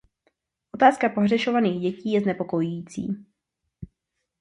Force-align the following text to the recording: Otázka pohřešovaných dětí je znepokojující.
Otázka 0.71 1.09
pohřešovaných 1.09 1.81
dětí 1.81 2.11
je 2.11 2.21
znepokojující. 2.21 3.25